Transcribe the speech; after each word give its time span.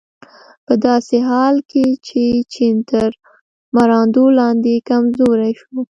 په 0.65 0.73
داسې 0.85 1.17
حال 1.29 1.55
کې 1.71 1.85
چې 2.07 2.23
چین 2.53 2.75
تر 2.91 3.09
مراندو 3.75 4.25
لاندې 4.39 4.73
کمزوری 4.89 5.51
شو. 5.59 5.77